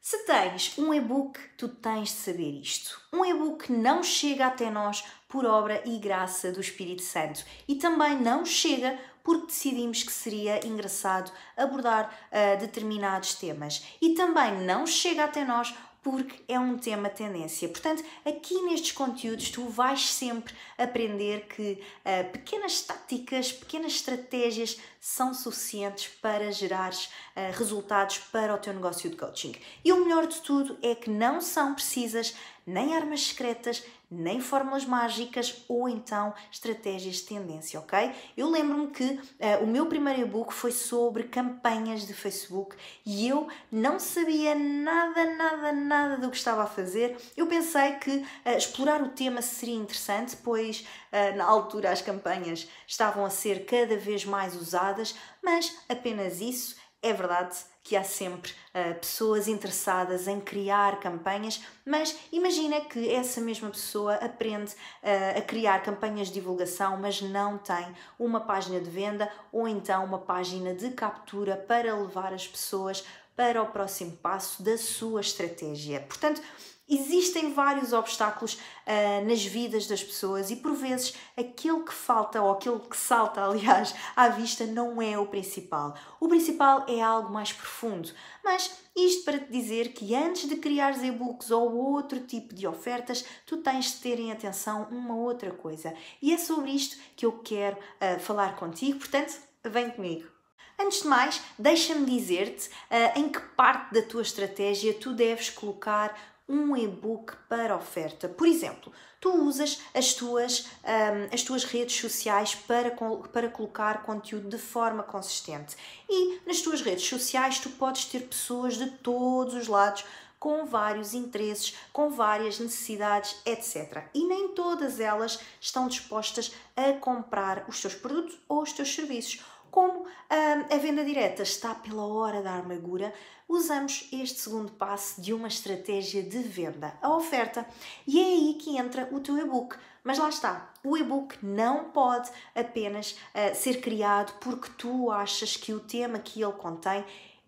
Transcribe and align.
Se 0.00 0.24
tens 0.24 0.78
um 0.78 0.94
e-book, 0.94 1.38
tu 1.56 1.68
tens 1.68 2.10
de 2.10 2.14
saber 2.14 2.60
isto. 2.60 3.00
Um 3.12 3.24
e-book 3.24 3.70
não 3.70 4.02
chega 4.02 4.46
até 4.46 4.70
nós 4.70 5.04
por 5.28 5.44
obra 5.44 5.82
e 5.84 5.98
graça 5.98 6.50
do 6.52 6.60
Espírito 6.60 7.02
Santo 7.02 7.44
e 7.66 7.74
também 7.74 8.18
não 8.18 8.44
chega 8.44 8.98
porque 9.22 9.48
decidimos 9.48 10.02
que 10.02 10.12
seria 10.12 10.66
engraçado 10.66 11.30
abordar 11.54 12.10
uh, 12.32 12.58
determinados 12.58 13.34
temas. 13.34 13.84
E 14.00 14.14
também 14.14 14.62
não 14.62 14.86
chega 14.86 15.24
até 15.24 15.44
nós 15.44 15.74
porque 16.10 16.42
é 16.48 16.58
um 16.58 16.78
tema 16.78 17.10
tendência. 17.10 17.68
Portanto, 17.68 18.02
aqui 18.24 18.54
nestes 18.62 18.92
conteúdos 18.92 19.50
tu 19.50 19.68
vais 19.68 20.10
sempre 20.10 20.54
aprender 20.78 21.46
que 21.46 21.72
uh, 21.72 22.32
pequenas 22.32 22.80
táticas, 22.80 23.52
pequenas 23.52 23.92
estratégias 23.92 24.78
são 24.98 25.34
suficientes 25.34 26.08
para 26.22 26.50
gerar 26.50 26.92
uh, 26.92 27.52
resultados 27.52 28.18
para 28.32 28.54
o 28.54 28.58
teu 28.58 28.72
negócio 28.72 29.10
de 29.10 29.16
coaching. 29.16 29.54
E 29.84 29.92
o 29.92 30.02
melhor 30.02 30.26
de 30.26 30.40
tudo 30.40 30.78
é 30.82 30.94
que 30.94 31.10
não 31.10 31.42
são 31.42 31.74
precisas 31.74 32.34
nem 32.68 32.94
armas 32.94 33.28
secretas, 33.28 33.82
nem 34.10 34.40
fórmulas 34.40 34.84
mágicas 34.84 35.64
ou 35.68 35.88
então 35.88 36.34
estratégias 36.50 37.16
de 37.16 37.22
tendência, 37.22 37.80
ok? 37.80 38.12
Eu 38.36 38.50
lembro-me 38.50 38.88
que 38.88 39.04
uh, 39.04 39.62
o 39.62 39.66
meu 39.66 39.86
primeiro 39.86 40.20
e-book 40.20 40.52
foi 40.52 40.70
sobre 40.70 41.24
campanhas 41.24 42.06
de 42.06 42.12
Facebook 42.12 42.76
e 43.04 43.26
eu 43.26 43.48
não 43.72 43.98
sabia 43.98 44.54
nada, 44.54 45.24
nada, 45.34 45.72
nada 45.72 46.16
do 46.18 46.30
que 46.30 46.36
estava 46.36 46.62
a 46.62 46.66
fazer. 46.66 47.16
Eu 47.36 47.46
pensei 47.46 47.92
que 47.92 48.10
uh, 48.10 48.56
explorar 48.56 49.02
o 49.02 49.08
tema 49.08 49.40
seria 49.40 49.74
interessante, 49.74 50.36
pois 50.36 50.86
uh, 51.12 51.36
na 51.36 51.44
altura 51.44 51.90
as 51.90 52.02
campanhas 52.02 52.68
estavam 52.86 53.24
a 53.24 53.30
ser 53.30 53.64
cada 53.64 53.96
vez 53.96 54.24
mais 54.24 54.54
usadas, 54.54 55.14
mas 55.42 55.74
apenas 55.88 56.40
isso 56.40 56.76
é 57.02 57.12
verdade 57.12 57.56
que 57.82 57.96
há 57.96 58.02
sempre 58.02 58.52
uh, 58.74 58.94
pessoas 58.98 59.48
interessadas 59.48 60.26
em 60.26 60.40
criar 60.40 61.00
campanhas, 61.00 61.62
mas 61.86 62.16
imagina 62.32 62.80
que 62.82 63.08
essa 63.10 63.40
mesma 63.40 63.70
pessoa 63.70 64.14
aprende 64.16 64.72
uh, 64.72 65.38
a 65.38 65.40
criar 65.42 65.82
campanhas 65.82 66.28
de 66.28 66.34
divulgação, 66.34 66.96
mas 66.98 67.22
não 67.22 67.56
tem 67.56 67.94
uma 68.18 68.40
página 68.40 68.80
de 68.80 68.90
venda 68.90 69.30
ou 69.52 69.66
então 69.66 70.04
uma 70.04 70.18
página 70.18 70.74
de 70.74 70.90
captura 70.90 71.56
para 71.56 71.94
levar 71.94 72.34
as 72.34 72.46
pessoas 72.46 73.04
para 73.38 73.62
o 73.62 73.66
próximo 73.66 74.16
passo 74.16 74.64
da 74.64 74.76
sua 74.76 75.20
estratégia. 75.20 76.00
Portanto, 76.00 76.42
Existem 76.90 77.52
vários 77.52 77.92
obstáculos 77.92 78.54
uh, 78.54 79.28
nas 79.28 79.44
vidas 79.44 79.86
das 79.86 80.02
pessoas 80.02 80.50
e 80.50 80.56
por 80.56 80.72
vezes 80.72 81.14
aquele 81.36 81.82
que 81.82 81.92
falta 81.92 82.40
ou 82.40 82.50
aquele 82.50 82.78
que 82.78 82.96
salta, 82.96 83.44
aliás, 83.44 83.94
à 84.16 84.30
vista 84.30 84.64
não 84.64 85.02
é 85.02 85.18
o 85.18 85.26
principal. 85.26 85.94
O 86.18 86.26
principal 86.28 86.86
é 86.88 87.02
algo 87.02 87.30
mais 87.30 87.52
profundo. 87.52 88.10
Mas 88.42 88.74
isto 88.96 89.22
para 89.26 89.38
te 89.38 89.52
dizer 89.52 89.92
que 89.92 90.14
antes 90.14 90.48
de 90.48 90.56
criares 90.56 91.02
e-books 91.02 91.50
ou 91.50 91.76
outro 91.76 92.20
tipo 92.20 92.54
de 92.54 92.66
ofertas, 92.66 93.22
tu 93.44 93.58
tens 93.58 93.92
de 93.92 93.98
ter 93.98 94.18
em 94.18 94.32
atenção 94.32 94.88
uma 94.90 95.14
outra 95.14 95.50
coisa. 95.50 95.92
E 96.22 96.32
é 96.32 96.38
sobre 96.38 96.70
isto 96.70 96.96
que 97.14 97.26
eu 97.26 97.32
quero 97.32 97.76
uh, 97.76 98.18
falar 98.18 98.56
contigo, 98.56 98.98
portanto, 98.98 99.38
vem 99.62 99.90
comigo. 99.90 100.37
Antes 100.80 101.02
de 101.02 101.08
mais, 101.08 101.42
deixa-me 101.58 102.06
dizer-te 102.06 102.68
uh, 102.68 103.18
em 103.18 103.28
que 103.28 103.40
parte 103.40 103.92
da 103.92 104.02
tua 104.02 104.22
estratégia 104.22 104.94
tu 104.94 105.12
deves 105.12 105.50
colocar 105.50 106.16
um 106.48 106.76
e-book 106.76 107.34
para 107.48 107.76
oferta. 107.76 108.28
Por 108.28 108.46
exemplo, 108.46 108.92
tu 109.20 109.30
usas 109.44 109.80
as 109.92 110.14
tuas, 110.14 110.66
um, 110.84 111.34
as 111.34 111.42
tuas 111.42 111.64
redes 111.64 112.00
sociais 112.00 112.54
para, 112.54 112.96
para 113.32 113.50
colocar 113.50 114.02
conteúdo 114.02 114.48
de 114.48 114.56
forma 114.56 115.02
consistente. 115.02 115.76
E 116.08 116.40
nas 116.46 116.62
tuas 116.62 116.80
redes 116.80 117.06
sociais 117.06 117.58
tu 117.58 117.68
podes 117.70 118.06
ter 118.06 118.20
pessoas 118.20 118.78
de 118.78 118.88
todos 118.90 119.54
os 119.54 119.66
lados 119.66 120.04
com 120.38 120.64
vários 120.64 121.14
interesses, 121.14 121.74
com 121.92 122.10
várias 122.10 122.58
necessidades, 122.60 123.36
etc. 123.44 124.04
E 124.14 124.24
nem 124.24 124.48
todas 124.48 125.00
elas 125.00 125.40
estão 125.60 125.88
dispostas 125.88 126.52
a 126.76 126.92
comprar 126.92 127.64
os 127.68 127.80
teus 127.80 127.94
produtos 127.94 128.38
ou 128.48 128.62
os 128.62 128.72
teus 128.72 128.94
serviços. 128.94 129.40
Como 129.78 130.06
a 130.28 130.76
venda 130.78 131.04
direta 131.04 131.44
está 131.44 131.72
pela 131.72 132.04
hora 132.04 132.42
da 132.42 132.56
amargura, 132.56 133.14
usamos 133.48 134.08
este 134.12 134.40
segundo 134.40 134.72
passo 134.72 135.22
de 135.22 135.32
uma 135.32 135.46
estratégia 135.46 136.20
de 136.20 136.40
venda, 136.40 136.98
a 137.00 137.14
oferta. 137.14 137.64
E 138.04 138.18
é 138.18 138.24
aí 138.24 138.54
que 138.54 138.76
entra 138.76 139.08
o 139.12 139.20
teu 139.20 139.38
e-book. 139.38 139.76
Mas 140.02 140.18
lá 140.18 140.30
está, 140.30 140.74
o 140.82 140.96
e-book 140.96 141.38
não 141.46 141.90
pode 141.90 142.28
apenas 142.56 143.12
uh, 143.12 143.54
ser 143.54 143.80
criado 143.80 144.32
porque 144.40 144.68
tu 144.76 145.12
achas 145.12 145.56
que 145.56 145.72
o 145.72 145.78
tema 145.78 146.18
que 146.18 146.42
ele 146.42 146.54
contém 146.54 147.04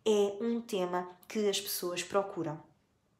é 0.06 0.36
um 0.41 0.60
tema 0.60 1.08
que 1.26 1.48
as 1.48 1.60
pessoas 1.60 2.04
procuram. 2.04 2.62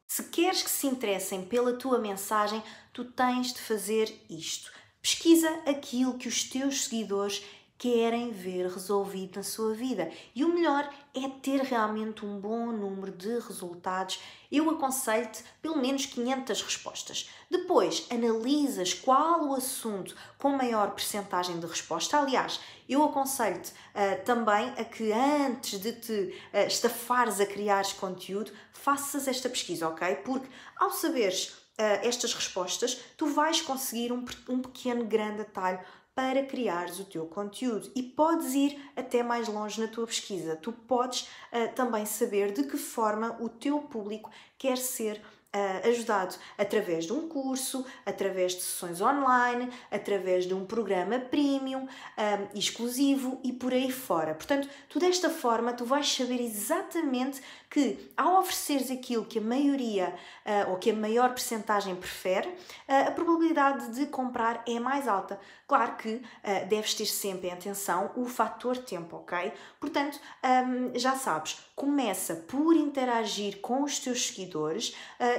Se 0.07 0.23
queres 0.23 0.63
que 0.63 0.69
se 0.69 0.87
interessem 0.87 1.43
pela 1.43 1.73
tua 1.73 1.99
mensagem, 1.99 2.63
tu 2.93 3.03
tens 3.03 3.51
de 3.51 3.59
fazer 3.59 4.09
isto. 4.29 4.71
Pesquisa 5.01 5.49
aquilo 5.65 6.17
que 6.17 6.29
os 6.29 6.43
teus 6.45 6.85
seguidores 6.85 7.43
querem 7.81 8.31
ver 8.31 8.67
resolvido 8.67 9.37
na 9.37 9.43
sua 9.43 9.73
vida. 9.73 10.11
E 10.35 10.45
o 10.45 10.53
melhor 10.53 10.87
é 11.15 11.27
ter 11.27 11.61
realmente 11.61 12.23
um 12.23 12.39
bom 12.39 12.67
número 12.67 13.11
de 13.11 13.39
resultados. 13.39 14.19
Eu 14.51 14.69
aconselho-te 14.69 15.43
pelo 15.63 15.79
menos 15.79 16.05
500 16.05 16.61
respostas. 16.61 17.31
Depois, 17.49 18.05
analisas 18.11 18.93
qual 18.93 19.45
o 19.47 19.55
assunto 19.55 20.15
com 20.37 20.49
maior 20.49 20.91
percentagem 20.91 21.59
de 21.59 21.65
resposta. 21.65 22.19
Aliás, 22.19 22.59
eu 22.87 23.03
aconselho-te 23.03 23.71
uh, 23.71 24.23
também 24.25 24.69
a 24.77 24.83
que 24.83 25.11
antes 25.11 25.79
de 25.79 25.93
te 25.93 26.35
uh, 26.53 26.67
estafares 26.67 27.39
a 27.39 27.47
criar 27.47 27.83
conteúdo, 27.95 28.51
faças 28.71 29.27
esta 29.27 29.49
pesquisa, 29.49 29.87
ok? 29.87 30.17
Porque 30.17 30.47
ao 30.77 30.91
saberes 30.91 31.60
estas 32.03 32.33
respostas, 32.33 32.99
tu 33.17 33.27
vais 33.27 33.61
conseguir 33.61 34.11
um, 34.11 34.23
um 34.49 34.61
pequeno 34.61 35.05
grande 35.05 35.41
atalho 35.41 35.79
para 36.13 36.43
criares 36.45 36.99
o 36.99 37.05
teu 37.05 37.25
conteúdo 37.25 37.89
e 37.95 38.03
podes 38.03 38.53
ir 38.53 38.77
até 38.95 39.23
mais 39.23 39.47
longe 39.47 39.79
na 39.79 39.87
tua 39.87 40.05
pesquisa. 40.05 40.55
Tu 40.55 40.71
podes 40.71 41.21
uh, 41.21 41.73
também 41.73 42.05
saber 42.05 42.51
de 42.51 42.63
que 42.63 42.77
forma 42.77 43.37
o 43.39 43.47
teu 43.47 43.79
público 43.79 44.29
quer 44.57 44.77
ser 44.77 45.21
uh, 45.55 45.87
ajudado 45.89 46.35
através 46.57 47.05
de 47.05 47.13
um 47.13 47.27
curso, 47.27 47.85
através 48.05 48.53
de 48.53 48.61
sessões 48.61 49.01
online, 49.01 49.69
através 49.89 50.45
de 50.45 50.53
um 50.53 50.65
programa 50.65 51.19
premium, 51.19 51.81
um, 51.81 52.57
exclusivo 52.57 53.39
e 53.43 53.51
por 53.51 53.73
aí 53.73 53.91
fora. 53.91 54.33
Portanto, 54.33 54.67
tu 54.89 54.99
desta 54.99 55.29
forma 55.29 55.73
tu 55.73 55.85
vais 55.85 56.11
saber 56.11 56.41
exatamente 56.41 57.41
que 57.69 58.11
ao 58.17 58.39
ofereceres 58.39 58.91
aquilo 58.91 59.25
que 59.25 59.39
a 59.39 59.41
maioria 59.41 60.13
uh, 60.45 60.71
ou 60.71 60.77
que 60.77 60.91
a 60.91 60.93
maior 60.93 61.29
percentagem 61.29 61.95
prefere, 61.95 62.47
uh, 62.47 63.07
a 63.07 63.11
probabilidade 63.11 63.93
de 63.93 64.05
comprar 64.07 64.63
é 64.67 64.79
mais 64.79 65.07
alta. 65.07 65.39
Claro 65.67 65.95
que 65.95 66.21
deves 66.67 66.93
ter 66.93 67.05
sempre 67.05 67.47
em 67.47 67.53
atenção 67.53 68.11
o 68.17 68.25
fator 68.25 68.77
tempo, 68.77 69.15
ok? 69.15 69.53
Portanto, 69.79 70.19
um, 70.43 70.99
já 70.99 71.15
sabes, 71.15 71.59
começa 71.77 72.35
por 72.35 72.75
interagir 72.75 73.61
com 73.61 73.83
os 73.83 73.97
teus 73.97 74.27
seguidores 74.27 74.93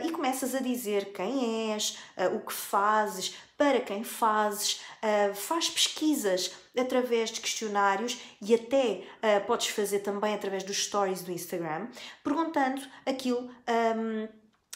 e 0.05 0.11
começas 0.11 0.55
a 0.55 0.61
dizer 0.61 1.13
quem 1.13 1.73
és, 1.73 1.99
o 2.35 2.41
que 2.41 2.53
fazes, 2.53 3.35
para 3.63 3.81
quem 3.81 4.03
fazes, 4.03 4.81
uh, 5.03 5.35
faz 5.35 5.71
pesquisas 5.71 6.53
através 6.77 7.31
de 7.31 7.41
questionários 7.41 8.19
e 8.41 8.55
até 8.55 9.05
uh, 9.23 9.47
podes 9.47 9.69
fazer 9.69 10.01
também 10.01 10.35
através 10.35 10.65
dos 10.65 10.85
stories 10.85 11.23
do 11.23 11.31
Instagram, 11.31 11.87
perguntando 12.25 12.83
aquilo, 13.07 13.49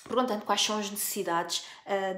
perguntando 0.05 0.45
quais 0.45 0.61
são 0.61 0.79
as 0.79 0.89
necessidades 0.89 1.65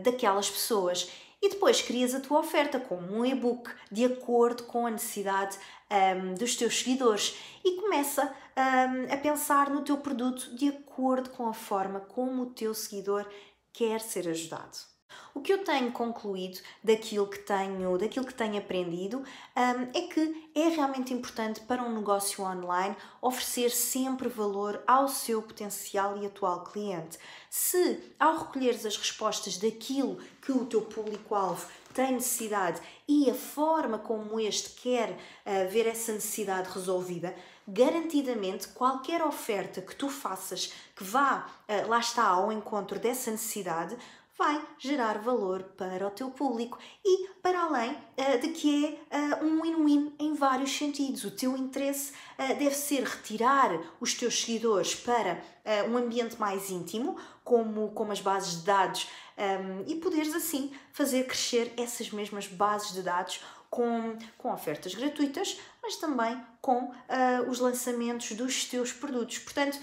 daquelas 0.05 0.51
pessoas. 0.51 1.11
E 1.41 1.49
depois 1.49 1.81
crias 1.81 2.15
a 2.15 2.21
tua 2.21 2.41
oferta 2.41 2.81
como 2.81 3.17
um 3.17 3.25
e-book 3.25 3.71
de 3.91 4.05
acordo 4.05 4.65
com 4.65 4.87
a 4.87 4.91
necessidade 4.91 5.57
um, 5.91 6.35
dos 6.35 6.57
teus 6.57 6.81
seguidores 6.81 7.37
e 7.65 7.77
começa 7.77 8.35
um, 8.59 9.13
a 9.13 9.17
pensar 9.17 9.71
no 9.71 9.85
teu 9.85 9.99
produto 9.99 10.55
de 10.57 10.69
acordo 10.69 11.31
com 11.31 11.47
a 11.47 11.55
forma 11.55 12.01
como 12.01 12.43
o 12.43 12.51
teu 12.51 12.75
seguidor 12.75 13.29
quer 13.73 14.01
ser 14.01 14.29
ajudado. 14.29 14.77
O 15.39 15.41
que 15.41 15.53
eu 15.53 15.63
tenho 15.63 15.93
concluído 15.93 16.59
daquilo 16.83 17.29
que 17.29 17.39
tenho, 17.39 17.97
daquilo 17.97 18.27
que 18.27 18.35
tenho 18.35 18.59
aprendido 18.59 19.19
um, 19.19 19.83
é 19.95 20.09
que 20.13 20.51
é 20.53 20.69
realmente 20.69 21.15
importante 21.15 21.61
para 21.61 21.81
um 21.81 21.95
negócio 21.95 22.43
online 22.43 22.97
oferecer 23.23 23.71
sempre 23.71 24.29
valor 24.29 24.83
ao 24.85 25.07
seu 25.07 25.41
potencial 25.41 26.21
e 26.21 26.27
atual 26.27 26.65
cliente. 26.65 27.19
Se 27.49 28.15
ao 28.19 28.37
recolheres 28.37 28.85
as 28.85 28.97
respostas 28.97 29.57
daquilo 29.57 30.19
que 30.43 30.51
o 30.51 30.67
teu 30.67 30.83
público-alvo 30.83 31.69
tem 31.95 32.15
necessidade 32.15 32.81
e 33.07 33.31
a 33.31 33.35
forma 33.35 33.97
como 33.97 34.41
este 34.41 34.71
quer 34.71 35.11
uh, 35.11 35.71
ver 35.71 35.87
essa 35.87 36.13
necessidade 36.13 36.69
resolvida, 36.71 37.33
garantidamente 37.67 38.67
qualquer 38.69 39.23
oferta 39.23 39.81
que 39.81 39.95
tu 39.95 40.09
faças 40.09 40.73
que 40.97 41.05
vá, 41.05 41.47
uh, 41.69 41.89
lá 41.89 42.01
está, 42.01 42.25
ao 42.25 42.51
encontro 42.51 42.99
dessa 42.99 43.31
necessidade, 43.31 43.97
vai 44.39 44.65
gerar 44.79 45.19
valor 45.19 45.65
para 45.77 46.07
o 46.07 46.11
teu 46.11 46.31
público 46.31 46.79
e 47.05 47.29
para 47.43 47.63
além 47.63 47.91
uh, 47.91 48.39
de 48.41 48.49
que 48.51 48.97
é 49.11 49.35
uh, 49.35 49.45
um 49.45 49.61
win-win 49.61 50.15
em 50.17 50.33
vários 50.33 50.71
sentidos. 50.71 51.25
O 51.25 51.33
teu 51.33 51.57
interesse 51.57 52.13
uh, 52.13 52.57
deve 52.57 52.77
ser 52.77 53.03
retirar 53.03 53.77
os 54.01 54.15
teus 54.15 54.41
seguidores 54.41 54.95
para 54.95 55.43
um 55.91 55.99
ambiente 55.99 56.41
mais 56.41 56.71
íntimo, 56.71 57.19
como, 57.45 57.91
como 57.91 58.11
as 58.11 58.23
bases 58.23 58.61
de 58.61 58.65
dados, 58.65 59.07
um, 59.37 59.85
e 59.87 59.97
poderes 59.97 60.35
assim 60.35 60.73
fazer 60.93 61.27
crescer 61.27 61.75
essas 61.77 62.11
mesmas 62.11 62.47
bases 62.47 62.95
de 62.95 63.03
dados 63.03 63.43
com, 63.69 64.17
com 64.39 64.51
ofertas 64.51 64.95
gratuitas, 64.95 65.61
mas 65.83 65.97
também 65.97 66.43
com 66.63 66.91
os 67.51 67.59
lançamentos 67.59 68.33
dos 68.33 68.65
teus 68.65 68.95
produtos. 68.95 69.41
Portanto, 69.41 69.79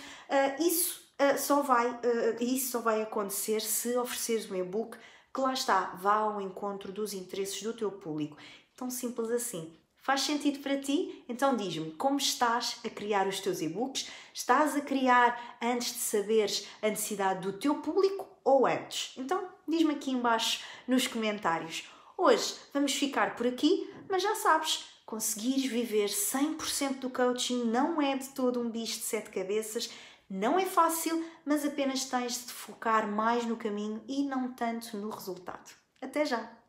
isso 0.60 1.05
uh, 1.22 1.38
só 1.38 1.62
vai, 1.62 1.90
uh, 1.90 2.44
isso 2.44 2.72
só 2.72 2.80
vai 2.80 3.02
acontecer 3.02 3.62
se 3.62 3.96
ofereceres 3.98 4.50
um 4.50 4.56
e-book 4.56 4.98
que 5.34 5.42
lá 5.42 5.54
está, 5.54 5.96
vá 6.00 6.16
ao 6.16 6.40
encontro 6.40 6.94
dos 6.94 7.14
interesses 7.14 7.62
do 7.62 7.74
teu 7.74 7.92
público. 7.92 8.38
Tão 8.78 8.90
simples 8.90 9.30
assim. 9.30 9.76
Faz 10.06 10.22
sentido 10.22 10.60
para 10.60 10.78
ti? 10.80 11.26
Então 11.28 11.58
diz-me 11.58 11.92
como 11.92 12.18
estás 12.18 12.80
a 12.86 12.90
criar 12.90 13.28
os 13.28 13.40
teus 13.40 13.60
e-books? 13.60 14.08
Estás 14.32 14.76
a 14.76 14.82
criar 14.82 15.58
antes 15.62 15.94
de 15.94 16.00
saberes 16.00 16.68
a 16.80 16.90
necessidade 16.90 17.42
do 17.42 17.58
teu 17.58 17.82
público 17.82 18.28
ou 18.44 18.68
antes? 18.68 19.14
Então 19.18 19.50
diz-me 19.68 19.96
aqui 19.96 20.12
embaixo 20.12 20.64
nos 20.88 21.08
comentários. 21.08 21.90
Hoje 22.16 22.56
vamos 22.72 22.94
ficar 22.94 23.36
por 23.36 23.48
aqui, 23.48 23.92
mas 24.08 24.22
já 24.22 24.36
sabes, 24.36 24.86
conseguires 25.06 25.66
viver 25.66 26.08
100% 26.08 27.00
do 27.00 27.10
coaching 27.10 27.66
não 27.66 28.00
é 28.02 28.16
de 28.16 28.30
todo 28.30 28.62
um 28.62 28.70
bicho 28.70 29.00
de 29.00 29.06
sete 29.06 29.32
cabeças 29.32 29.90
não 30.30 30.58
é 30.60 30.66
fácil, 30.66 31.24
mas 31.46 31.66
apenas 31.66 32.06
tens 32.06 32.46
de 32.46 32.52
focar 32.52 33.08
mais 33.08 33.46
no 33.46 33.58
caminho 33.58 34.04
e 34.08 34.24
não 34.24 34.52
tanto 34.54 34.98
no 34.98 35.10
resultado. 35.10 35.72
Até 36.02 36.26
já! 36.26 36.65